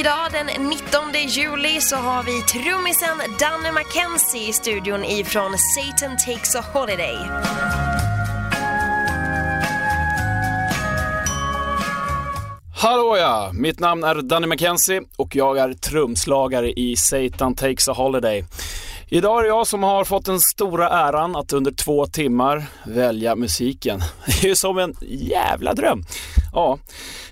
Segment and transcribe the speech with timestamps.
[0.00, 6.54] Idag den 19 juli så har vi trummisen Danny McKenzie i studion ifrån Satan Takes
[6.54, 7.16] a Holiday.
[12.76, 13.50] Hallå ja!
[13.54, 18.44] Mitt namn är Danny McKenzie och jag är trumslagare i Satan Takes a Holiday.
[19.12, 23.36] Idag är det jag som har fått den stora äran att under två timmar välja
[23.36, 24.00] musiken.
[24.26, 26.04] Det är ju som en jävla dröm.
[26.52, 26.78] Ja,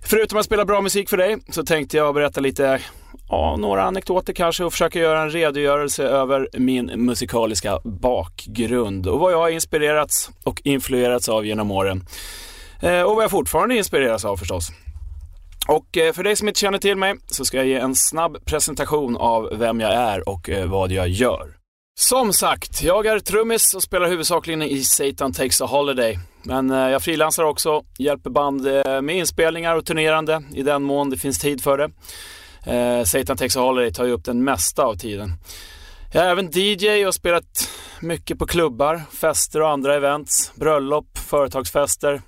[0.03, 2.81] förutom att spela bra musik för dig så tänkte jag berätta lite
[3.29, 9.33] ja, några anekdoter kanske och försöka göra en redogörelse över min musikaliska bakgrund och vad
[9.33, 12.07] jag har inspirerats och influerats av genom åren.
[12.83, 14.69] Eh, och vad jag fortfarande inspireras av förstås.
[15.69, 18.45] Och eh, för dig som inte känner till mig så ska jag ge en snabb
[18.45, 21.58] presentation av vem jag är och eh, vad jag gör.
[22.01, 26.19] Som sagt, jag är trummis och spelar huvudsakligen i Satan Takes a Holiday.
[26.43, 31.11] Men eh, jag frilansar också, hjälper band eh, med inspelningar och turnerande i den mån
[31.11, 31.91] det finns tid för det.
[32.73, 35.33] Eh, Satan Takes a Holiday tar ju upp den mesta av tiden.
[36.13, 37.69] Jag är även DJ och har spelat
[38.01, 42.23] mycket på klubbar, fester och andra events, bröllop, företagsfester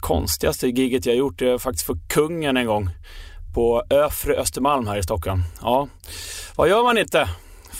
[0.00, 2.90] konstigaste giget jag gjort är faktiskt för kungen en gång
[3.54, 5.42] på Öfre Östermalm här i Stockholm.
[5.60, 5.88] Ja,
[6.56, 7.28] vad gör man inte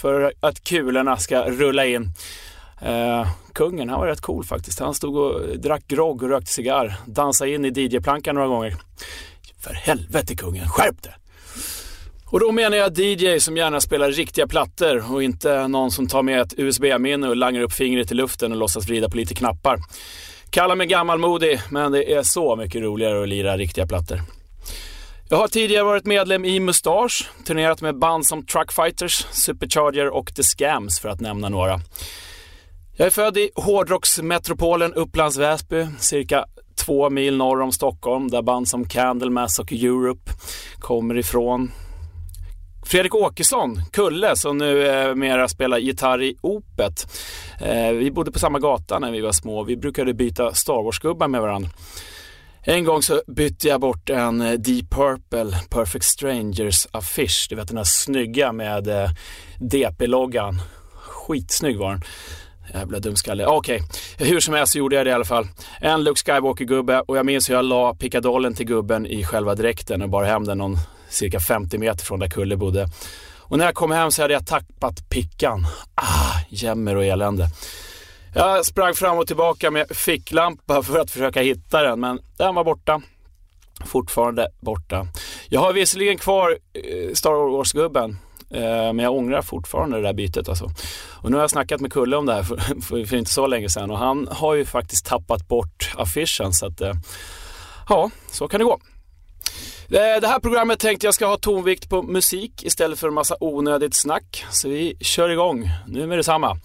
[0.00, 2.12] för att kulorna ska rulla in?
[2.82, 4.80] Eh, kungen, han var rätt cool faktiskt.
[4.80, 6.96] Han stod och drack grogg och rökte cigarr.
[7.06, 8.76] Dansade in i DJ-plankan några gånger.
[9.60, 11.14] För helvete kungen, skärp det!
[12.24, 16.22] Och då menar jag DJ som gärna spelar riktiga plattor och inte någon som tar
[16.22, 19.78] med ett USB-minne och langar upp fingret i luften och låtsas vrida på lite knappar.
[20.50, 24.20] Kalla mig gammalmodig, men det är så mycket roligare att lira riktiga plattor.
[25.32, 30.42] Jag har tidigare varit medlem i Mustache, turnerat med band som Truckfighters, Supercharger och The
[30.42, 31.80] Scams för att nämna några.
[32.96, 36.44] Jag är född i hårdrocksmetropolen Upplands Väsby, cirka
[36.76, 40.32] två mil norr om Stockholm, där band som Candlemass och Europe
[40.78, 41.72] kommer ifrån.
[42.86, 47.06] Fredrik Åkesson, Kulle, som nu eh, mera spelar gitarr i Opet.
[47.60, 49.64] Eh, vi bodde på samma gata när vi var små.
[49.64, 51.70] Vi brukade byta Star Wars-gubbar med varandra.
[52.62, 57.46] En gång så bytte jag bort en eh, Deep Purple Perfect Strangers affisch.
[57.48, 59.10] Du vet den där snygga med eh,
[59.58, 60.62] DP-loggan.
[60.96, 62.02] Skitsnygg var den.
[62.74, 63.46] Jävla dumskalle.
[63.46, 63.80] Okej,
[64.16, 64.28] okay.
[64.28, 65.48] hur som helst så gjorde jag det i alla fall.
[65.80, 70.02] En Luke Skywalker-gubbe och jag minns hur jag la pickadollen till gubben i själva dräkten
[70.02, 70.78] och bar hem den någon
[71.08, 72.88] cirka 50 meter från där Kulle bodde.
[73.38, 75.66] Och när jag kom hem så hade jag tappat pickan.
[75.94, 77.48] Ah, jämmer och elände.
[78.34, 82.64] Jag sprang fram och tillbaka med ficklampa för att försöka hitta den, men den var
[82.64, 83.02] borta.
[83.84, 85.06] Fortfarande borta.
[85.48, 88.18] Jag har visserligen kvar eh, Star Wars-gubben,
[88.50, 90.70] eh, men jag ångrar fortfarande det där bytet alltså.
[91.10, 93.46] Och nu har jag snackat med Kulle om det här för, för, för inte så
[93.46, 96.92] länge sedan och han har ju faktiskt tappat bort affischen så att, eh,
[97.88, 98.78] ja, så kan det gå.
[99.88, 103.94] Det här programmet tänkte jag ska ha tonvikt på musik istället för en massa onödigt
[103.94, 104.44] snack.
[104.50, 106.56] Så vi kör igång nu med detsamma.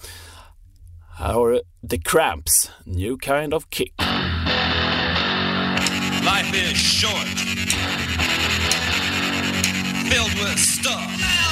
[1.17, 3.93] Här The Cramps, New Kind of Kick.
[6.25, 7.27] Life is short.
[10.09, 11.44] Filled with stuff.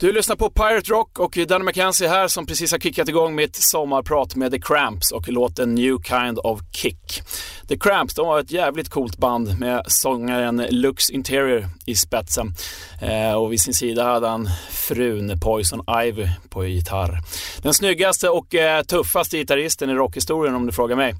[0.00, 3.56] Du lyssnar på Pirate Rock och Danny McKenzie här som precis har kickat igång mitt
[3.56, 7.22] sommarprat med The Cramps och låten New Kind of Kick.
[7.68, 12.54] The Cramps, de var ett jävligt coolt band med sångaren Lux Interior i spetsen.
[13.02, 17.18] Eh, och vid sin sida hade han frun Poison Ivy på gitarr.
[17.62, 21.14] Den snyggaste och eh, tuffaste gitarristen i rockhistorien om du frågar mig.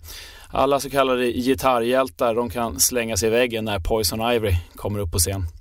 [0.49, 5.13] Alla så kallade gitarrhjältar, de kan slänga sig i väggen när Poison Ivy kommer upp
[5.13, 5.60] på scen.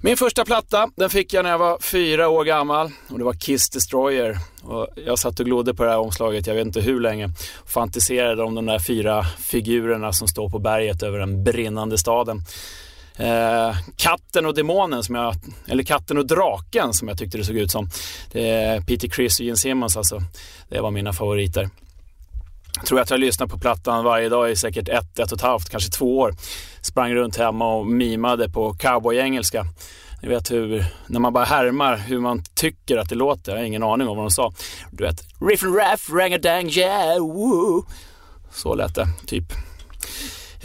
[0.00, 3.32] Min första platta den fick jag när jag var fyra år gammal och det var
[3.32, 4.38] Kiss Destroyer.
[4.62, 7.30] Och jag satt och glodde på det här omslaget, jag vet inte hur länge.
[7.54, 12.42] Och fantiserade om de där fyra figurerna som står på berget över den brinnande staden.
[13.16, 15.34] Eh, katten och demonen, som jag,
[15.66, 17.88] eller katten och draken som jag tyckte det såg ut som.
[18.32, 20.22] Det är Peter Criss och Gene Simmons alltså.
[20.68, 21.70] Det var mina favoriter.
[22.76, 25.42] Jag tror att jag lyssnat på plattan varje dag i säkert ett, ett och ett
[25.42, 26.34] halvt, kanske två år.
[26.80, 29.64] Sprang runt hemma och mimade på cowboy-engelska.
[30.22, 33.52] Ni vet hur, när man bara härmar hur man tycker att det låter.
[33.52, 34.52] Jag har ingen aning om vad de sa.
[34.90, 37.86] Du vet, riff and raff, rang a dang yeah, woo.
[38.50, 39.44] Så lät det, typ.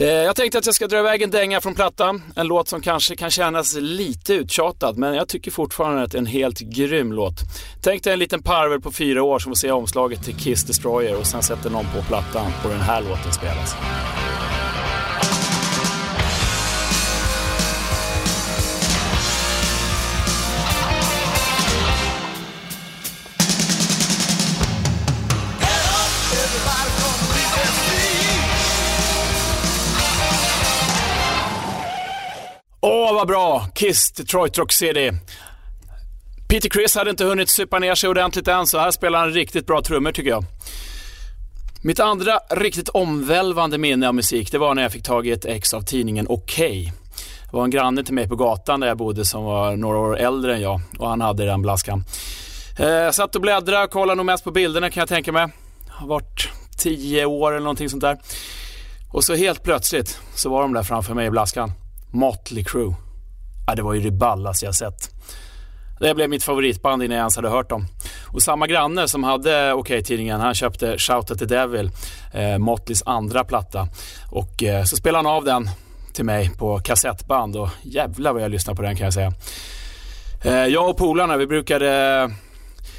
[0.02, 2.22] Eh, jag tänkte att jag ska dra iväg en dänga från plattan.
[2.36, 6.20] En låt som kanske kan kännas lite uttjatad, men jag tycker fortfarande att det är
[6.20, 7.34] en helt grym låt.
[7.82, 11.18] Tänk dig en liten parvel på fyra år som får se omslaget till Kiss Destroyer
[11.18, 13.76] och sen sätter någon på plattan och den här låten spelas.
[32.84, 33.66] Åh vad bra.
[33.74, 35.12] Kiss, Detroit Rock City.
[36.48, 39.66] Peter Chris hade inte hunnit supa ner sig ordentligt än, så här spelar han riktigt
[39.66, 40.44] bra trummor tycker jag.
[41.82, 45.44] Mitt andra riktigt omvälvande minne av musik, det var när jag fick tag i ett
[45.44, 46.80] ex av tidningen Okej.
[46.80, 46.92] Okay.
[47.50, 50.18] Det var en granne till mig på gatan där jag bodde som var några år
[50.18, 52.04] äldre än jag och han hade den blaskan.
[52.78, 55.46] Eh, jag satt och bläddrade och kollade nog mest på bilderna kan jag tänka mig.
[55.88, 58.18] Har varit tio år eller någonting sånt där.
[59.12, 61.72] Och så helt plötsligt så var de där framför mig i blaskan.
[62.12, 62.94] Motley Crue.
[63.66, 65.10] Ja, det var ju det ballaste jag sett.
[66.00, 67.86] Det blev mitt favoritband innan jag ens hade hört dem.
[68.26, 71.90] Och samma granne som hade Okej-tidningen, han köpte Shout at the Devil,
[72.32, 73.88] eh, Motleys andra platta.
[74.30, 75.70] Och eh, så spelade han av den
[76.12, 79.32] till mig på kassettband och jävlar vad jag lyssnade på den kan jag säga.
[80.44, 82.30] Eh, jag och polarna, vi brukade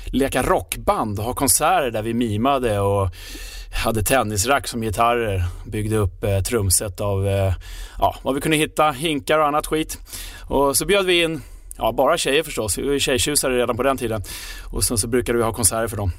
[0.06, 3.10] leka rockband och ha konserter där vi mimade och
[3.74, 7.54] hade tennisrack som gitarrer, byggde upp eh, trumset av eh,
[8.00, 9.98] ja, vad vi kunde hitta, hinkar och annat skit.
[10.48, 11.42] Och så bjöd vi in,
[11.78, 14.24] ja bara tjejer förstås, vi var tjejtjusare redan på den tiden.
[14.72, 16.12] Och sen så brukade vi ha konserter för dem.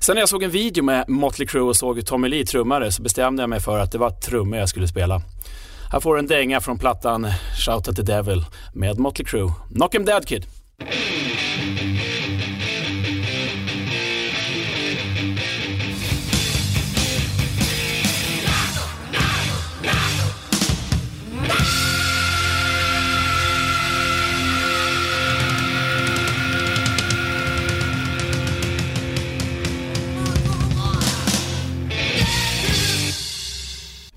[0.00, 3.02] Sen när jag såg en video med Motley Crue och såg Tommy Lee trummare så
[3.02, 5.22] bestämde jag mig för att det var trummor jag skulle spela.
[5.92, 7.26] Här får du en dänga från plattan
[7.66, 9.52] Shout at the Devil med Motley Crue.
[9.74, 10.46] Knock 'em dead kid!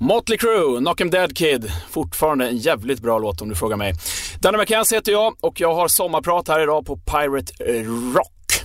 [0.03, 1.71] Motley Crue, Knock 'em Dead Kid.
[1.89, 3.93] Fortfarande en jävligt bra låt om du frågar mig.
[4.39, 7.53] Danny McKenzie heter jag och jag har sommarprat här idag på Pirate
[8.15, 8.63] Rock.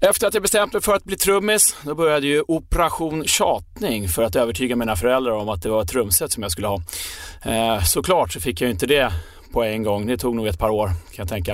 [0.00, 4.22] Efter att jag bestämt mig för att bli trummis, då började ju Operation Tjatning för
[4.22, 6.82] att övertyga mina föräldrar om att det var ett trumset som jag skulle ha.
[7.44, 9.12] Eh, såklart så fick jag ju inte det
[9.52, 10.06] på en gång.
[10.06, 11.52] Det tog nog ett par år kan jag tänka.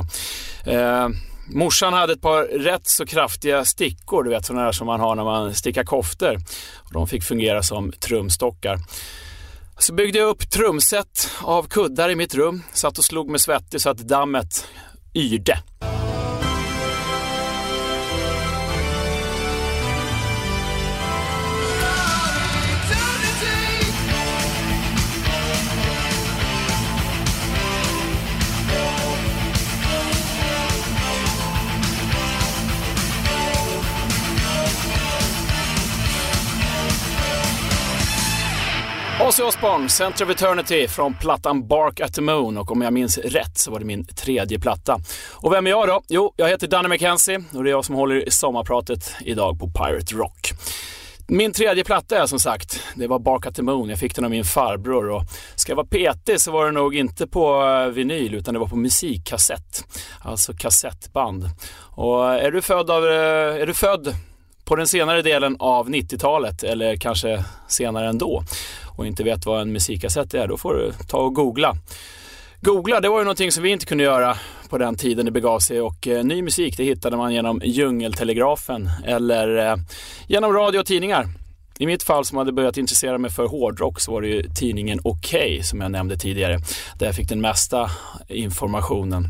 [0.64, 1.08] Eh,
[1.50, 5.16] Morsan hade ett par rätt så kraftiga stickor, du vet sådana där som man har
[5.16, 6.36] när man stickar koftor.
[6.76, 8.78] Och de fick fungera som trumstockar.
[9.78, 13.80] Så byggde jag upp trumset av kuddar i mitt rum, satt och slog mig svettig
[13.80, 14.66] så att dammet
[15.14, 15.58] yrde.
[39.28, 43.18] Ozzy Osbourne, Center of Eternity från plattan Bark at the Moon och om jag minns
[43.18, 45.00] rätt så var det min tredje platta.
[45.32, 46.02] Och vem är jag då?
[46.08, 49.70] Jo, jag heter Danny McKenzie och det är jag som håller i sommarpratet idag på
[49.70, 50.50] Pirate Rock.
[51.26, 53.88] Min tredje platta är som sagt, det var Bark at the Moon.
[53.88, 55.22] Jag fick den av min farbror och
[55.54, 58.68] ska jag vara petig så var det nog inte på eh, vinyl utan det var
[58.68, 59.84] på musikkassett.
[60.20, 61.44] Alltså kassettband.
[61.80, 64.14] Och är du född av, eh, är du född
[64.64, 68.42] på den senare delen av 90-talet eller kanske senare ändå
[68.98, 71.76] och inte vet vad en musikkassett är, då får du ta och googla.
[72.60, 74.36] Googla, det var ju någonting som vi inte kunde göra
[74.68, 78.90] på den tiden det begav sig och eh, ny musik det hittade man genom djungeltelegrafen
[79.06, 79.76] eller eh,
[80.26, 81.28] genom radio och tidningar.
[81.78, 85.00] I mitt fall som hade börjat intressera mig för hårdrock så var det ju tidningen
[85.04, 86.58] Okej okay, som jag nämnde tidigare,
[86.98, 87.90] där jag fick den mesta
[88.28, 89.28] informationen.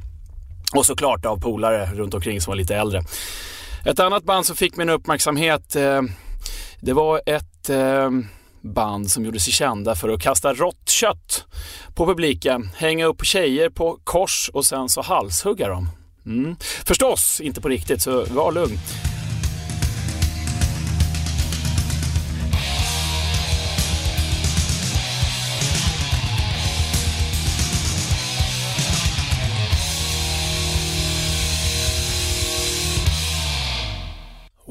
[0.74, 3.02] Och såklart av polare runt omkring som var lite äldre.
[3.84, 6.02] Ett annat band som fick min uppmärksamhet, eh,
[6.80, 8.10] det var ett eh,
[8.60, 11.44] band som gjorde sig kända för att kasta rått kött
[11.94, 15.88] på publiken, hänga upp tjejer på kors och sen så halshugga dem.
[16.26, 16.56] Mm.
[16.84, 18.78] Förstås inte på riktigt, så var lugn.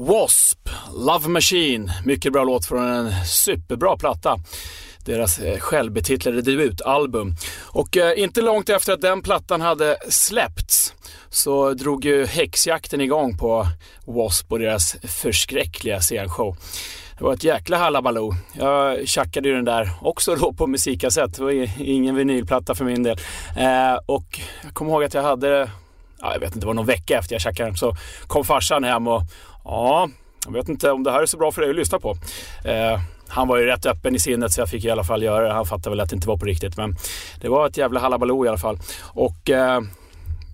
[0.08, 0.70] W.A.S.P.
[0.94, 4.36] Love Machine, mycket bra låt från en superbra platta.
[5.04, 7.34] Deras eh, självbetitlade debutalbum.
[7.60, 10.94] Och eh, inte långt efter att den plattan hade släppts
[11.28, 13.66] så drog ju häxjakten igång på
[14.06, 14.54] W.A.S.P.
[14.54, 16.56] och deras förskräckliga scenshow.
[17.18, 18.34] Det var ett jäkla halabaloo.
[18.52, 21.36] Jag tjackade ju den där också då på musikkassett.
[21.36, 23.18] Det var ingen vinylplatta för min del.
[23.56, 25.70] Eh, och jag kommer ihåg att jag hade
[26.20, 27.96] ja, jag vet inte, det var någon vecka efter jag tjackade den, så
[28.26, 29.22] kom farsan hem och
[29.64, 30.08] ja,
[30.44, 32.16] jag vet inte om det här är så bra för dig att lyssna på.
[32.64, 35.48] Eh, han var ju rätt öppen i sinnet så jag fick i alla fall göra
[35.48, 35.54] det.
[35.54, 36.96] Han fattade väl att det inte var på riktigt men
[37.40, 38.78] det var ett jävla halabaloo i alla fall.
[39.02, 39.80] Och eh,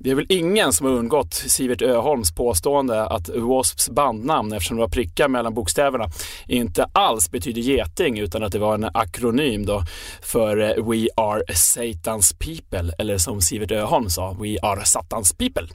[0.05, 4.81] det är väl ingen som har undgått Sivert Öholms påstående att Wasps bandnamn, eftersom det
[4.81, 6.09] var prickar mellan bokstäverna,
[6.49, 9.83] inte alls betyder geting utan att det var en akronym då
[10.23, 15.69] för eh, We are Satans people, eller som Sivert Öholm sa, We are Satans people.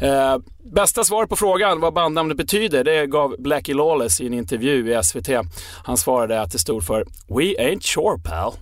[0.00, 0.36] Eh,
[0.74, 5.02] bästa svar på frågan vad bandnamnet betyder, det gav Blackie Lawless i en intervju i
[5.02, 5.28] SVT.
[5.84, 8.54] Han svarade att det stod för We ain't sure pal.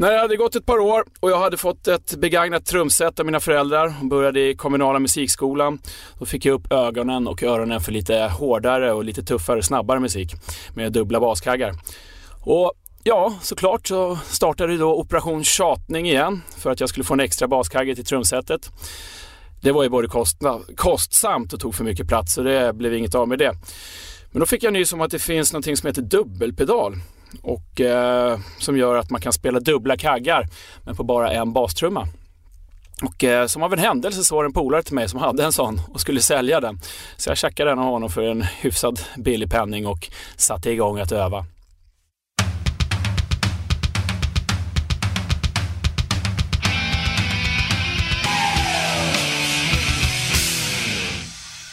[0.00, 3.26] När det hade gått ett par år och jag hade fått ett begagnat trumset av
[3.26, 5.78] mina föräldrar och började i kommunala musikskolan,
[6.18, 10.32] då fick jag upp ögonen och öronen för lite hårdare och lite tuffare, snabbare musik
[10.74, 11.74] med dubbla baskaggar.
[12.40, 17.20] Och ja, såklart så startade då Operation Tjatning igen för att jag skulle få en
[17.20, 18.70] extra baskagge till trumsetet.
[19.62, 20.08] Det var ju både
[20.76, 23.52] kostsamt och tog för mycket plats så det blev inget av med det.
[24.30, 26.96] Men då fick jag nys om att det finns något som heter dubbelpedal
[27.42, 30.48] och eh, som gör att man kan spela dubbla kaggar
[30.84, 32.08] men på bara en bastrumma.
[33.02, 35.44] Och eh, som av en händelse så var det en polare till mig som hade
[35.44, 36.80] en sån och skulle sälja den.
[37.16, 41.12] Så jag tjackade den av honom för en hyfsad billig penning och satte igång att
[41.12, 41.46] öva.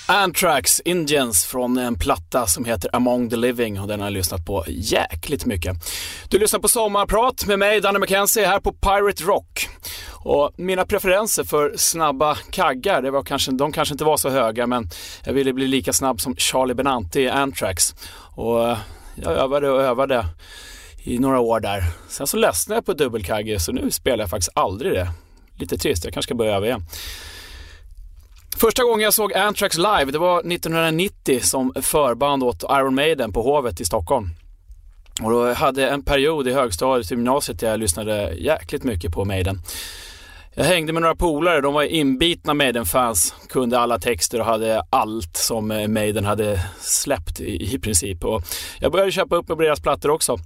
[0.09, 4.45] Anthrax Indians från en platta som heter Among the Living och den har jag lyssnat
[4.45, 5.75] på jäkligt mycket.
[6.29, 9.69] Du lyssnar på Sommarprat med mig, Danny McKenzie, här på Pirate Rock.
[10.11, 14.67] Och mina preferenser för snabba kaggar, det var kanske, de kanske inte var så höga
[14.67, 14.89] men
[15.23, 17.95] jag ville bli lika snabb som Charlie Benanti i Anthrax.
[18.35, 18.77] Och eh,
[19.15, 20.25] jag övade och övade
[20.97, 21.83] i några år där.
[22.09, 25.07] Sen så ledsnade jag på dubbelkagge så nu spelar jag faktiskt aldrig det.
[25.59, 26.85] Lite trist, jag kanske ska börja öva igen.
[28.59, 33.41] Första gången jag såg Anthrax live, det var 1990 som förband åt Iron Maiden på
[33.41, 34.29] Hovet i Stockholm.
[35.21, 39.11] Och då hade jag en period i högstadiet och gymnasiet där jag lyssnade jäkligt mycket
[39.11, 39.59] på Maiden.
[40.59, 45.37] Jag hängde med några polare, de var inbitna Maiden-fans, kunde alla texter och hade allt
[45.37, 48.25] som eh, Maiden hade släppt i, i princip.
[48.25, 48.43] Och
[48.79, 50.37] jag började köpa upp med deras plattor också.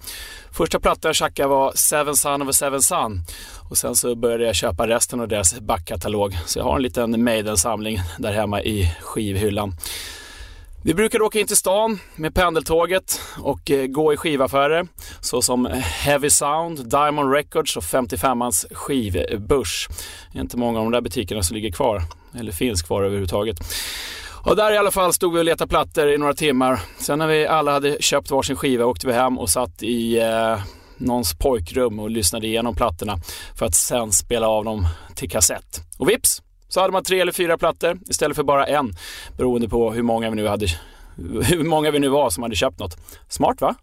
[0.51, 3.20] Första plattan jag tjackade var Seven Son of a Seven Son
[3.70, 6.38] och sen så började jag köpa resten av deras backkatalog.
[6.46, 9.74] Så jag har en liten Maiden-samling där hemma i skivhyllan.
[10.83, 14.88] Vi brukar åka in till stan med pendeltåget och eh, gå i skivaffärer
[15.19, 19.88] såsom Heavy Sound, Diamond Records och 55ans skivbörs.
[20.31, 22.01] Det är inte många av de där butikerna som ligger kvar,
[22.39, 23.57] eller finns kvar överhuvudtaget.
[24.45, 26.79] Och där i alla fall stod vi och letade plattor i några timmar.
[27.00, 30.59] Sen när vi alla hade köpt varsin skiva åkte vi hem och satt i eh,
[30.97, 33.17] någons pojkrum och lyssnade igenom plattorna
[33.55, 35.81] för att sen spela av dem till kassett.
[35.97, 36.41] Och vips
[36.72, 38.94] så hade man tre eller fyra plattor istället för bara en
[39.38, 40.68] beroende på hur många vi nu, hade,
[41.44, 42.98] hur många vi nu var som hade köpt något.
[43.30, 43.75] Smart va?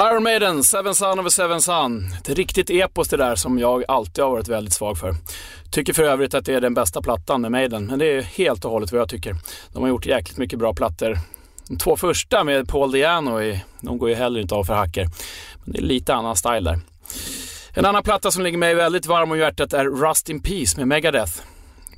[0.00, 2.12] Iron Maiden, Seven Son of a Seven Son.
[2.20, 5.14] Ett riktigt epos det där som jag alltid har varit väldigt svag för.
[5.70, 8.64] Tycker för övrigt att det är den bästa plattan med Maiden, men det är helt
[8.64, 9.36] och hållet vad jag tycker.
[9.72, 11.18] De har gjort jäkligt mycket bra plattor.
[11.68, 13.40] De två första med Paul Diano,
[13.80, 15.08] de går ju heller inte av för hacker.
[15.64, 16.80] Men det är lite annan style där.
[17.72, 20.88] En annan platta som ligger mig väldigt varm om hjärtat är Rust in Peace med
[20.88, 21.32] Megadeth.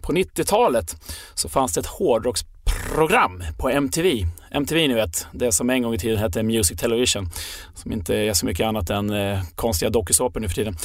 [0.02, 0.96] På 90-talet
[1.34, 4.26] så fanns det ett hårdrocksprogram på MTV.
[4.50, 7.28] MTV ni vet, det som en gång i tiden hette Music Television.
[7.74, 10.76] Som inte är så mycket annat än eh, konstiga dokusåpor nu för tiden.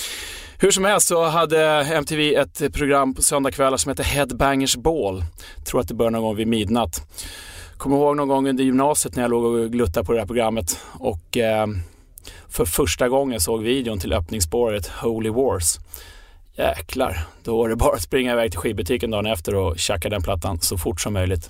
[0.60, 5.24] Hur som helst så hade MTV ett program på söndagkvällar som hette Headbangers Ball.
[5.58, 7.08] Jag tror att det började någon gång vid midnatt.
[7.78, 10.80] Kommer ihåg någon gång under gymnasiet när jag låg och gluttade på det här programmet
[10.92, 11.68] och eh,
[12.50, 15.78] för första gången såg videon till öppningsspåret Holy Wars.
[16.58, 20.22] Jäklar, då var det bara att springa iväg till skivbutiken dagen efter och tjacka den
[20.22, 21.50] plattan så fort som möjligt.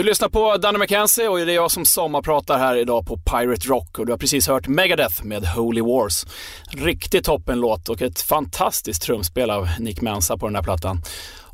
[0.00, 3.68] Du lyssnar på Danny McKenzie och det är jag som sommarpratar här idag på Pirate
[3.68, 6.26] Rock och du har precis hört Megadeth med Holy Wars.
[6.72, 11.02] Riktigt toppenlåt och ett fantastiskt trumspel av Nick Mensa på den här plattan.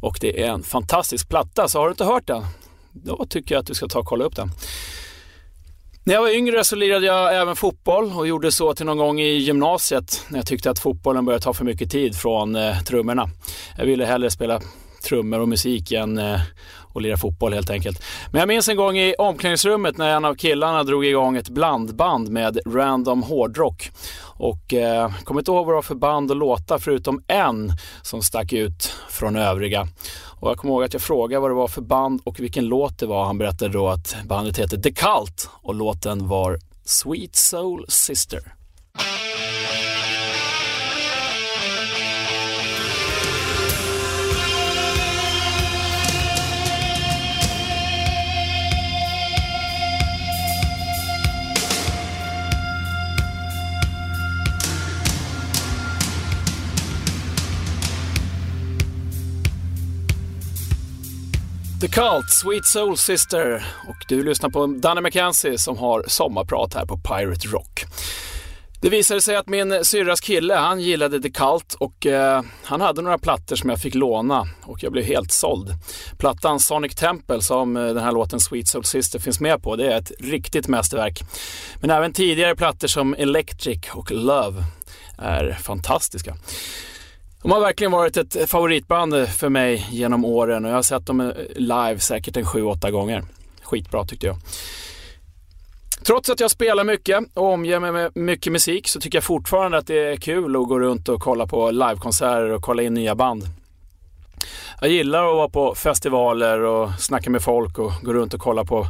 [0.00, 2.44] Och det är en fantastisk platta, så har du inte hört den,
[2.92, 4.50] då tycker jag att du ska ta och kolla upp den.
[6.04, 9.20] När jag var yngre så lirade jag även fotboll och gjorde så till någon gång
[9.20, 13.30] i gymnasiet när jag tyckte att fotbollen började ta för mycket tid från eh, trummorna.
[13.78, 14.60] Jag ville hellre spela
[15.08, 16.40] trummor och musik än att
[16.94, 18.02] eh, lira fotboll helt enkelt.
[18.30, 22.28] Men jag minns en gång i omklädningsrummet när en av killarna drog igång ett blandband
[22.28, 23.90] med random hårdrock.
[24.22, 27.72] Och eh, kommer inte ihåg vad det var för band och låtar förutom en
[28.02, 29.88] som stack ut från övriga.
[30.40, 32.98] Och jag kommer ihåg att jag frågade vad det var för band och vilken låt
[32.98, 33.24] det var.
[33.24, 38.56] Han berättade då att bandet heter The Cult och låten var Sweet Soul Sister.
[61.86, 66.86] The Cult, Sweet Soul Sister och du lyssnar på Danny McKenzie som har sommarprat här
[66.86, 67.84] på Pirate Rock.
[68.80, 73.02] Det visade sig att min syrras kille, han gillade The Cult och eh, han hade
[73.02, 75.68] några plattor som jag fick låna och jag blev helt såld.
[76.18, 79.92] Plattan Sonic Temple som eh, den här låten Sweet Soul Sister finns med på, det
[79.92, 81.22] är ett riktigt mästerverk.
[81.80, 84.64] Men även tidigare plattor som Electric och Love
[85.18, 86.36] är fantastiska.
[87.46, 91.32] De har verkligen varit ett favoritband för mig genom åren och jag har sett dem
[91.56, 93.24] live säkert en 7-8 gånger.
[93.62, 94.36] Skitbra tyckte jag.
[96.06, 99.78] Trots att jag spelar mycket och omger mig med mycket musik så tycker jag fortfarande
[99.78, 103.14] att det är kul att gå runt och kolla på livekonserter och kolla in nya
[103.14, 103.44] band.
[104.80, 108.64] Jag gillar att vara på festivaler och snacka med folk och gå runt och kolla
[108.64, 108.86] på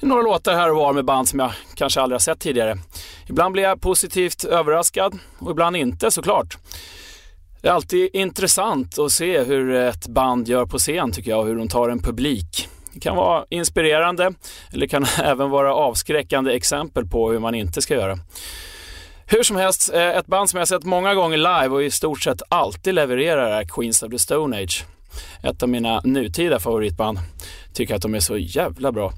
[0.00, 2.78] några låtar här och var med band som jag kanske aldrig har sett tidigare.
[3.26, 6.58] Ibland blir jag positivt överraskad och ibland inte såklart.
[7.60, 11.46] Det är alltid intressant att se hur ett band gör på scen tycker jag och
[11.46, 12.68] hur de tar en publik.
[12.92, 14.32] Det kan vara inspirerande
[14.72, 18.18] eller kan även vara avskräckande exempel på hur man inte ska göra.
[19.26, 22.22] Hur som helst, eh, ett band som jag sett många gånger live och i stort
[22.22, 24.84] sett alltid levererar är Queens of the Stone Age.
[25.42, 27.18] Ett av mina nutida favoritband.
[27.74, 29.12] Tycker att de är så jävla bra.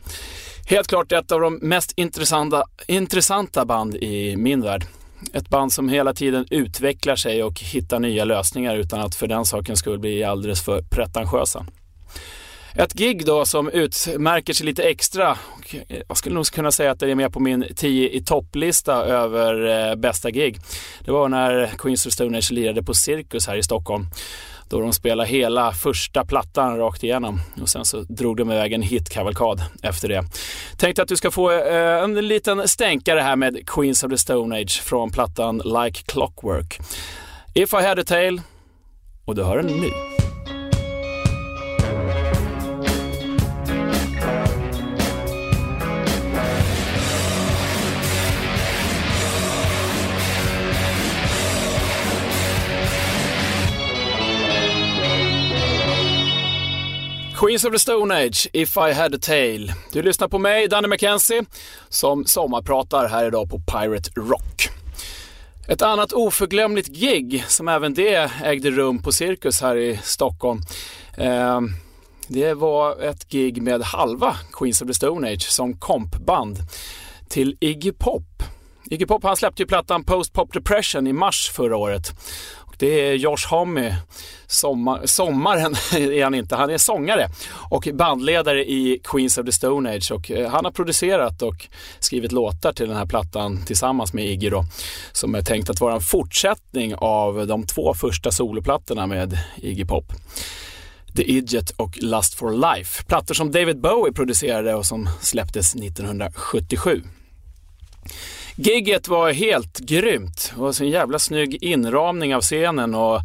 [0.66, 4.86] Helt klart ett av de mest intressanta, intressanta band i min värld.
[5.32, 9.44] Ett band som hela tiden utvecklar sig och hittar nya lösningar utan att för den
[9.44, 11.66] saken skulle bli alldeles för pretentiösa.
[12.74, 15.38] Ett gig då som utmärker sig lite extra.
[15.88, 18.94] Eh, jag skulle nog kunna säga att det är med på min 10 i topplista
[18.94, 20.58] över eh, bästa gig.
[21.04, 24.06] Det var när Queens of Stone Age lirade på Cirkus här i Stockholm
[24.70, 28.82] då de spelade hela första plattan rakt igenom och sen så drog de iväg en
[28.82, 30.24] hitkavalkad efter det.
[30.76, 34.60] Tänkte att du ska få eh, en liten stänkare här med Queens of the Stone
[34.60, 36.80] Age från plattan Like Clockwork.
[37.54, 38.42] If I had a tale
[39.24, 40.17] och du hör den nu.
[57.38, 59.74] Queens of the Stone Age, If I had a tale.
[59.92, 61.44] Du lyssnar på mig, Danny McKenzie,
[61.88, 64.68] som sommarpratar här idag på Pirate Rock.
[65.68, 70.60] Ett annat oförglömligt gig, som även det ägde rum på Cirkus här i Stockholm.
[71.16, 71.60] Eh,
[72.28, 76.58] det var ett gig med halva Queens of the Stone Age som kompband
[77.28, 78.42] till Iggy Pop.
[78.90, 82.12] Iggy Pop han släppte ju plattan Post Pop Depression i mars förra året.
[82.78, 83.96] Det är Josh Homme,
[84.46, 89.96] sommar, sommaren är han inte, han är sångare och bandledare i Queens of the Stone
[89.96, 94.26] Age och eh, han har producerat och skrivit låtar till den här plattan tillsammans med
[94.26, 94.64] Iggy då,
[95.12, 100.12] som är tänkt att vara en fortsättning av de två första soloplattorna med Iggy Pop.
[101.16, 103.04] The Idiot och Lust for Life.
[103.04, 107.02] Plattor som David Bowie producerade och som släpptes 1977.
[108.60, 110.52] Gigget var helt grymt.
[110.54, 113.20] Det var så en jävla snygg inramning av scenen och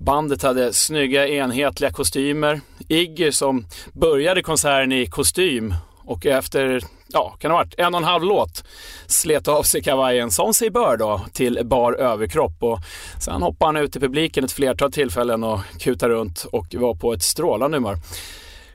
[0.00, 2.60] bandet hade snygga enhetliga kostymer.
[2.88, 8.00] Iggy som började konserten i kostym och efter, ja, kan det ha varit en och
[8.00, 8.64] en halv låt
[9.06, 12.78] slet av sig kavajen som sig bör då till bar överkropp och
[13.20, 17.12] sen hoppade han ut i publiken ett flertal tillfällen och kutade runt och var på
[17.12, 17.96] ett strålande humör.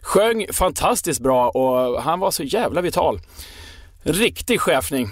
[0.02, 3.20] Sjöng fantastiskt bra och han var så jävla vital.
[4.04, 5.10] Riktig chefning.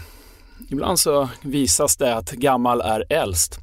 [0.69, 3.59] Ibland så visas det att gammal är äldst.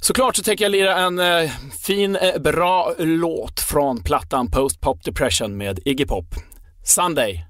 [0.00, 1.50] Såklart så tänker jag lira en eh,
[1.82, 6.34] fin, eh, bra låt från plattan Post Pop Depression med Iggy Pop.
[6.84, 7.44] Sunday.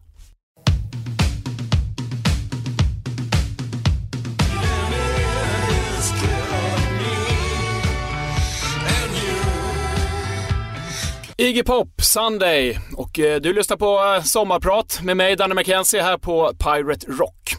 [11.40, 12.78] Iggy Pop, Sunday.
[12.96, 17.56] Och eh, du lyssnar på eh, Sommarprat med mig, Danny McKenzie, här på Pirate Rock.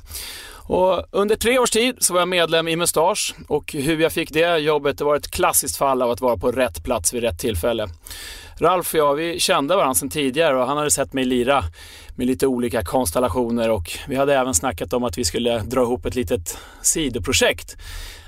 [0.71, 4.33] Och under tre års tid så var jag medlem i Mustasch och hur jag fick
[4.33, 7.39] det jobbet det var ett klassiskt fall av att vara på rätt plats vid rätt
[7.39, 7.89] tillfälle.
[8.59, 11.63] Ralf och jag, vi kände varandra sedan tidigare och han hade sett mig lira
[12.15, 16.05] med lite olika konstellationer och vi hade även snackat om att vi skulle dra ihop
[16.05, 17.77] ett litet sidoprojekt.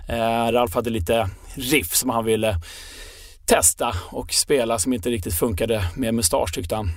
[0.07, 2.55] Eh, Ralf hade lite riff som han ville
[3.45, 6.91] testa och spela som inte riktigt funkade med mustasch tyckte han.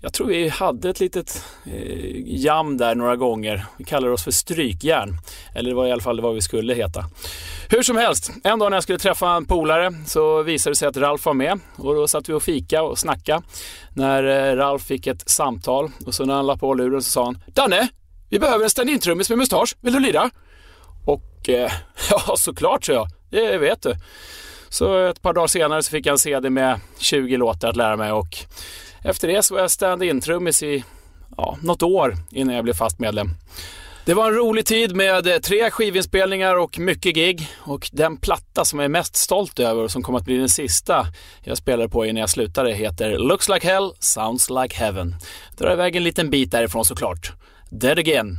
[0.00, 3.66] Jag tror vi hade ett litet eh, jam där några gånger.
[3.76, 5.18] Vi kallade oss för strykjärn.
[5.54, 7.04] Eller det var i alla fall vad vi skulle heta.
[7.68, 10.88] Hur som helst, en dag när jag skulle träffa en polare så visade det sig
[10.88, 11.60] att Ralf var med.
[11.76, 13.42] Och då satt vi och fika och snacka.
[13.94, 17.24] När eh, Ralf fick ett samtal och så när han la på luren så sa
[17.24, 17.88] han Danne,
[18.30, 19.76] vi behöver en stand-in-trummis med mustasch.
[19.80, 20.30] Vill du lira?
[21.06, 21.72] Och eh,
[22.10, 23.08] ja, såklart, så jag.
[23.30, 23.94] Det vet du.
[24.68, 27.96] Så ett par dagar senare så fick jag en CD med 20 låtar att lära
[27.96, 28.36] mig och
[29.04, 30.84] efter det så var jag stand-in-trummis i
[31.36, 33.30] ja, något år innan jag blev fast medlem.
[34.04, 37.48] Det var en rolig tid med eh, tre skivinspelningar och mycket gig.
[37.58, 40.48] Och den platta som jag är mest stolt över och som kommer att bli den
[40.48, 41.06] sista
[41.44, 45.14] jag spelade på innan jag slutade heter Looks Like Hell, Sounds Like Heaven.
[45.58, 47.32] Drar iväg en liten bit därifrån såklart.
[47.70, 48.38] Dead Again.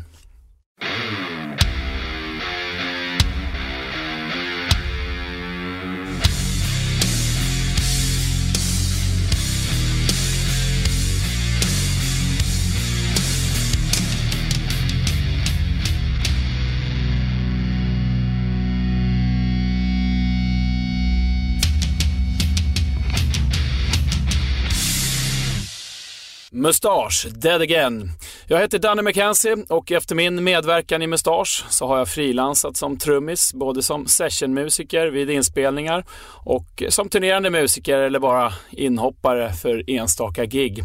[26.53, 28.11] Mustasch, Dead Again.
[28.47, 32.97] Jag heter Danny McKenzie och efter min medverkan i Mustasch så har jag frilansat som
[32.97, 36.05] trummis, både som sessionmusiker vid inspelningar
[36.45, 40.83] och som turnerande musiker eller bara inhoppare för enstaka gig.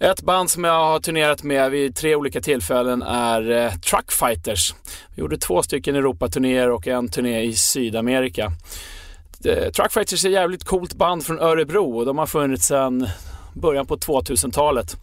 [0.00, 4.74] Ett band som jag har turnerat med vid tre olika tillfällen är eh, Truckfighters.
[5.14, 8.52] Vi gjorde två stycken Europaturnéer och en turné i Sydamerika.
[9.44, 13.08] Eh, Truckfighters är ett jävligt coolt band från Örebro och de har funnits sedan
[13.54, 14.96] början på 2000-talet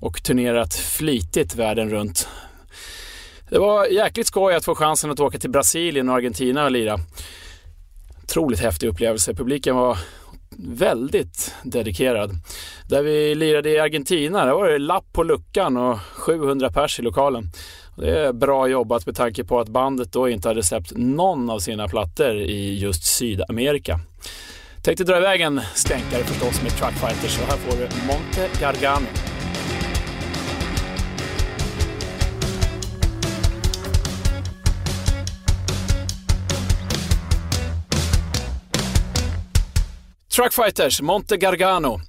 [0.00, 2.28] och turnerat flitigt världen runt.
[3.50, 6.98] Det var jäkligt skoj att få chansen att åka till Brasilien och Argentina och lira.
[8.22, 9.34] Otroligt häftig upplevelse.
[9.34, 9.98] Publiken var
[10.58, 12.30] väldigt dedikerad.
[12.88, 17.02] Där vi lirade i Argentina, där var det lapp på luckan och 700 pers i
[17.02, 17.50] lokalen.
[17.96, 21.58] Det är bra jobbat med tanke på att bandet då inte hade släppt någon av
[21.58, 24.00] sina plattor i just Sydamerika.
[24.86, 29.06] Tänkte dra iväg en stänkare förstås med Truckfighters så här får du Monte Gargano.
[40.36, 42.00] Truckfighters, Monte Gargano.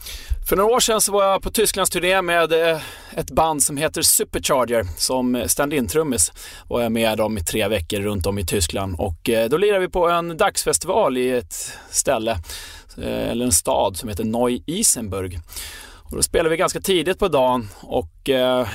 [0.48, 2.82] För några år sedan så var jag på Tysklandsturné med eh,
[3.16, 6.32] ett band som heter Supercharger som stand-in-trummis.
[6.68, 9.80] Var jag med dem i tre veckor runt om i Tyskland och eh, då lirade
[9.80, 12.32] vi på en dagsfestival i ett ställe,
[12.98, 15.40] eh, eller en stad som heter Neu-Isenburg.
[16.04, 18.30] Och då spelade vi ganska tidigt på dagen och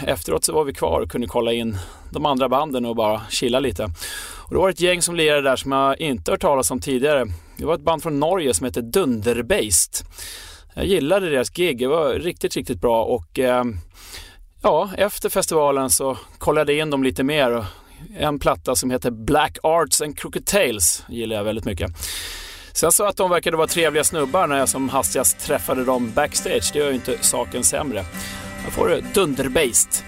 [0.07, 1.79] efteråt så var vi kvar och kunde kolla in
[2.11, 3.85] de andra banden och bara chilla lite.
[4.39, 7.27] Och det var ett gäng som lirade där som jag inte hört talas om tidigare.
[7.57, 10.05] Det var ett band från Norge som heter Dunderbeist.
[10.75, 13.65] Jag gillade deras gig, det var riktigt, riktigt bra och eh,
[14.63, 17.65] ja, efter festivalen så kollade jag in dem lite mer och
[18.17, 21.91] en platta som heter Black Arts and Crooked Tales gillar jag väldigt mycket.
[22.73, 26.71] Sen så att de verkade vara trevliga snubbar när jag som hastigast träffade dem backstage,
[26.73, 28.05] det gör ju inte saken sämre.
[28.63, 30.05] Här får du Dunderbased.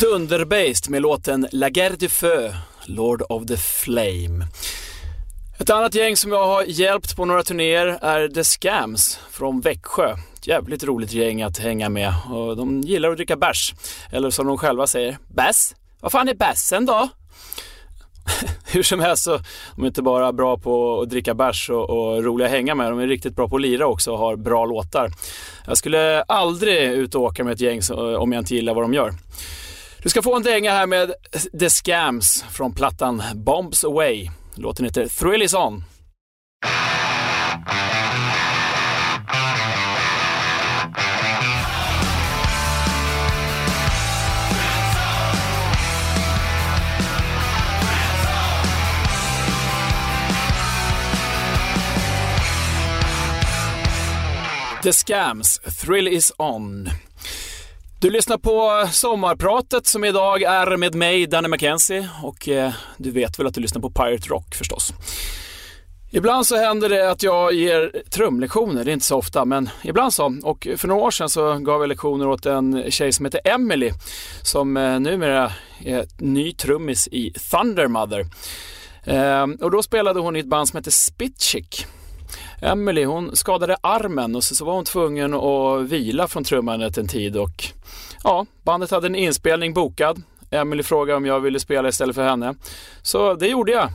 [0.00, 2.52] Dunderbased med låten La Guerre du Feu,
[2.84, 4.46] Lord of the Flame.
[5.58, 10.16] Ett annat gäng som jag har hjälpt på några turnéer är The Scams från Växjö.
[10.42, 13.74] Jävligt roligt gäng att hänga med och de gillar att dricka bärs.
[14.10, 15.74] Eller som de själva säger, bäs?
[16.00, 17.08] Vad fan är bässen då?
[18.72, 19.38] Hur som helst så
[19.76, 22.92] de är inte bara bra på att dricka bärs och, och roliga att hänga med,
[22.92, 25.10] de är riktigt bra på att lira också och har bra låtar.
[25.66, 27.80] Jag skulle aldrig ut och åka med ett gäng
[28.18, 29.14] om jag inte gillar vad de gör.
[30.02, 31.12] Du ska få en dänga här med
[31.60, 34.30] The Scams från plattan Bombs Away.
[34.54, 35.84] Låten heter Thrill Is On.
[54.82, 56.90] The Scams, Thrill Is On.
[58.00, 62.08] Du lyssnar på sommarpratet som idag är med mig, Danny McKenzie.
[62.22, 64.92] Och eh, du vet väl att du lyssnar på Pirate Rock förstås.
[66.10, 70.12] Ibland så händer det att jag ger trumlektioner, det är inte så ofta, men ibland
[70.12, 70.40] så.
[70.42, 73.92] Och för några år sedan så gav jag lektioner åt en tjej som heter Emily
[74.42, 75.52] som eh, numera
[75.84, 78.26] är ny trummis i Thundermother.
[79.04, 81.86] Eh, och då spelade hon i ett band som heter Spitchick.
[82.62, 87.36] Emily hon skadade armen och så, var hon tvungen att vila från trummandet en tid
[87.36, 87.64] och
[88.24, 90.22] ja, bandet hade en inspelning bokad.
[90.50, 92.54] Emily frågade om jag ville spela istället för henne.
[93.02, 93.90] Så det gjorde jag.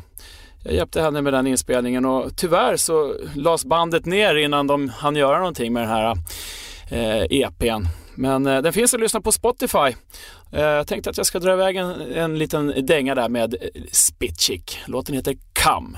[0.64, 5.16] Jag hjälpte henne med den inspelningen och tyvärr så lades bandet ner innan de hann
[5.16, 6.18] göra någonting med den här
[6.92, 7.88] eh, EPn.
[8.16, 9.96] Men eh, den finns att lyssna på Spotify.
[10.52, 13.82] Eh, jag tänkte att jag ska dra iväg en, en liten dänga där med eh,
[13.92, 14.80] Spitchick.
[14.86, 15.98] Låten heter Come.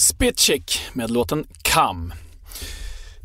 [0.00, 2.14] Spitchick med låten Come.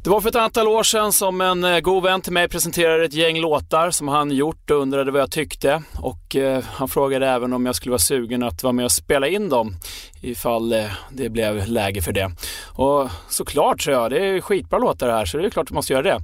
[0.04, 3.06] Det var för ett antal år sedan som en eh, god vän till mig presenterade
[3.06, 5.84] ett gäng låtar som han gjort och undrade vad jag tyckte.
[6.00, 9.28] Och eh, han frågade även om jag skulle vara sugen att vara med och spela
[9.28, 9.76] in dem
[10.22, 12.32] ifall eh, det blev läge för det.
[12.66, 15.72] Och såklart så jag, det är skitbra låtar det här så det är klart att
[15.72, 16.20] måste göra det.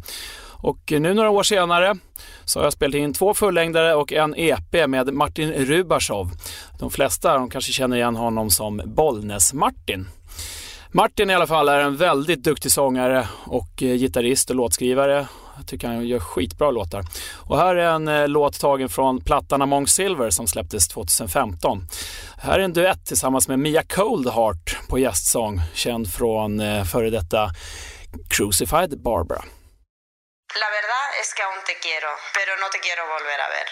[0.62, 1.98] Och eh, nu några år senare
[2.46, 6.32] så har jag spelat in två fullängdare och en EP med Martin Rubashov.
[6.80, 10.08] De flesta de kanske känner igen honom som Bollnäs-Martin.
[10.94, 15.28] Martin i alla fall är en väldigt duktig sångare och eh, gitarrist och låtskrivare.
[15.58, 17.04] Jag tycker han gör skitbra låtar.
[17.48, 21.88] Och här är en eh, låt tagen från plattan Among Silver som släpptes 2015.
[22.38, 27.50] Här är en duett tillsammans med Mia Coldheart på gästsång, känd från eh, före detta
[28.30, 29.44] Crucified Barbara.
[30.64, 33.68] La verdad es que aún te quiero, pero no te quiero volver a ver.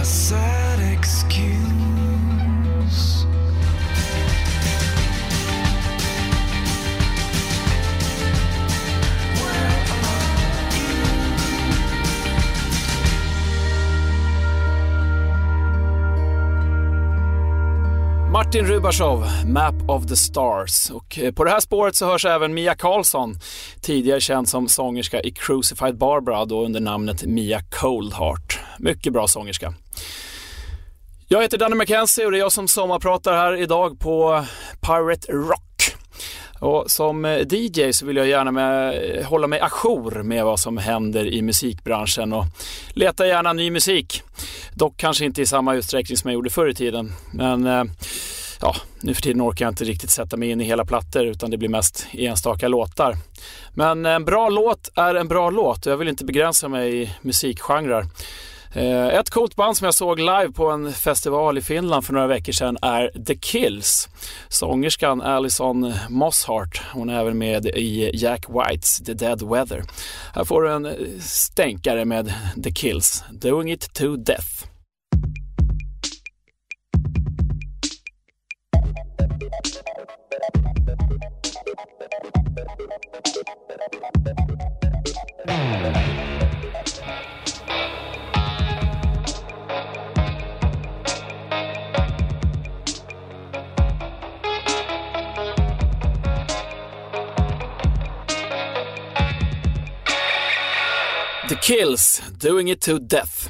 [0.00, 0.49] A sad
[18.32, 20.90] Martin Rubashov, Map of the Stars.
[20.90, 23.34] Och eh, på det här spåret så hörs även Mia Karlsson,
[23.80, 28.60] tidigare känd som sångerska i Crucified Barbara, då under namnet Mia Coldheart.
[28.78, 29.74] Mycket bra sångerska.
[31.28, 34.44] Jag heter Danny McKenzie och det är jag som sommarpratar här idag på
[34.80, 35.69] Pirate Rock.
[36.60, 40.60] Och som eh, DJ så vill jag gärna med, eh, hålla mig ajour med vad
[40.60, 42.44] som händer i musikbranschen och
[42.94, 44.22] leta gärna ny musik.
[44.74, 47.12] Dock kanske inte i samma utsträckning som jag gjorde förr i tiden.
[47.32, 47.84] Men eh,
[48.60, 51.50] ja, nu för tiden orkar jag inte riktigt sätta mig in i hela plattor utan
[51.50, 53.16] det blir mest enstaka låtar.
[53.74, 57.10] Men en bra låt är en bra låt och jag vill inte begränsa mig i
[57.22, 58.06] musikgenrer.
[58.72, 62.26] Eh, ett coolt band som jag såg live på en festival i Finland för några
[62.26, 64.08] veckor sedan är The Kills.
[64.48, 69.82] Sångerskan Alison Mosshart, hon är även med i Jack Whites The Dead Weather.
[70.34, 74.64] Här får du en stänkare med The Kills, Doing It To Death.
[101.62, 103.48] Kills, Doing It To Death.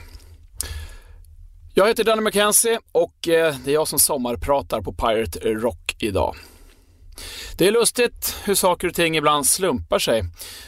[1.75, 6.37] Jag heter Danny McKenzie och eh, det är jag som sommarpratar på Pirate Rock idag.
[7.57, 10.25] Det är lustigt hur saker och ting ibland slumpar sig.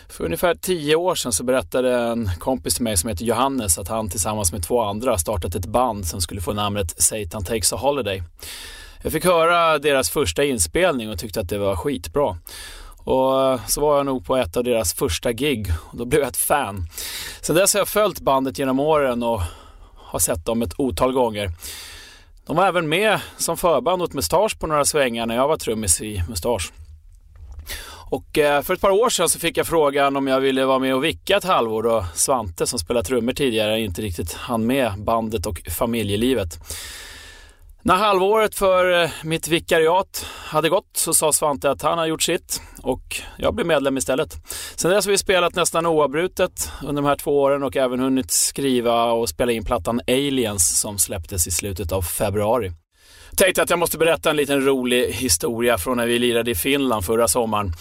[0.09, 3.89] För ungefär tio år sedan så berättade en kompis till mig som heter Johannes att
[3.89, 7.77] han tillsammans med två andra startat ett band som skulle få namnet Satan Takes A
[7.77, 8.23] Holiday.
[9.03, 12.37] Jag fick höra deras första inspelning och tyckte att det var skitbra.
[13.05, 16.21] Och eh, så var jag nog på ett av deras första gig och då blev
[16.21, 16.87] jag ett fan.
[17.41, 19.41] Sen dess har jag följt bandet genom åren och
[19.97, 21.51] har sett dem ett otal gånger.
[22.47, 26.01] De var även med som förband åt Mustasch på några svängar när jag var trummis
[26.01, 26.73] i Mustasch.
[28.11, 30.79] Och eh, för ett par år sedan så fick jag frågan om jag ville vara
[30.79, 34.93] med och vicka ett halvår och Svante som spelat trummor tidigare inte riktigt hann med
[34.99, 36.59] bandet och familjelivet.
[37.85, 42.23] När halvåret för eh, mitt vikariat hade gått så sa Svante att han har gjort
[42.23, 44.35] sitt och jag blev medlem istället.
[44.77, 48.31] Sen dess har vi spelat nästan oavbrutet under de här två åren och även hunnit
[48.31, 52.73] skriva och spela in plattan Aliens som släpptes i slutet av februari.
[53.37, 57.05] Tänkte att jag måste berätta en liten rolig historia från när vi lirade i Finland
[57.05, 57.73] förra sommaren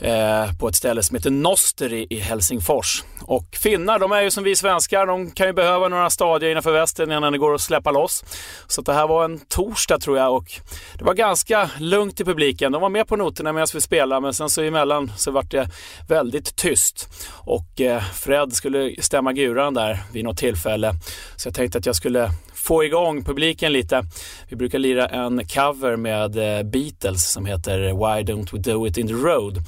[0.00, 3.04] eh, på ett ställe som heter Nosteri i Helsingfors.
[3.22, 6.72] Och finnar, de är ju som vi svenskar, de kan ju behöva några stadier innanför
[6.72, 8.24] västen innan det går att släppa loss.
[8.66, 10.46] Så det här var en torsdag tror jag och
[10.94, 12.72] det var ganska lugnt i publiken.
[12.72, 15.68] De var med på noterna medan vi spelade men sen så emellan så vart det
[16.08, 17.08] väldigt tyst.
[17.30, 20.94] Och eh, Fred skulle stämma guran där vid något tillfälle.
[21.36, 22.30] Så jag tänkte att jag skulle
[22.68, 24.04] få igång publiken lite.
[24.48, 28.98] Vi brukar lira en cover med eh, Beatles som heter Why Don't We Do It
[28.98, 29.58] In The Road.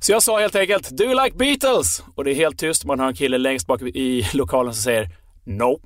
[0.00, 2.02] Så jag sa helt enkelt Do You Like Beatles?
[2.14, 2.84] Och det är helt tyst.
[2.84, 5.08] Man hör en kille längst bak i lokalen som säger
[5.44, 5.80] No.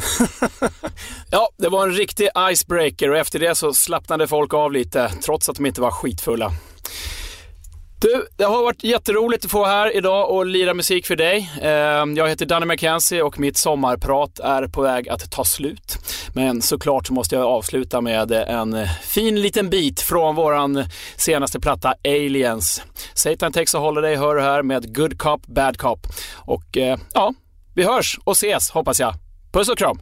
[1.30, 5.48] ja, det var en riktig icebreaker och efter det så slappnade folk av lite trots
[5.48, 6.52] att de inte var skitfulla.
[8.00, 11.50] Du, det har varit jätteroligt att få här idag och lira musik för dig.
[11.62, 15.98] Ehm, jag heter Danny McKenzie och mitt sommarprat är på väg att ta slut.
[16.34, 20.84] Men såklart så måste jag avsluta med en fin liten bit från våran
[21.16, 22.82] senaste platta Aliens.
[23.14, 26.06] Satan takes a holiday hör du här med Good Cop, Bad Cop.
[26.36, 27.34] Och eh, ja,
[27.74, 29.14] vi hörs och ses hoppas jag.
[29.52, 30.00] Puss och kram!